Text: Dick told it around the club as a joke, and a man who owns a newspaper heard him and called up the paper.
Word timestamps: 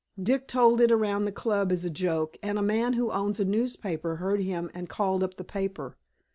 Dick 0.19 0.47
told 0.47 0.81
it 0.81 0.91
around 0.91 1.25
the 1.25 1.31
club 1.31 1.71
as 1.71 1.85
a 1.85 1.89
joke, 1.91 2.35
and 2.41 2.57
a 2.57 2.63
man 2.63 2.93
who 2.93 3.11
owns 3.11 3.39
a 3.39 3.45
newspaper 3.45 4.15
heard 4.15 4.39
him 4.39 4.71
and 4.73 4.89
called 4.89 5.21
up 5.21 5.37
the 5.37 5.43
paper. 5.43 5.95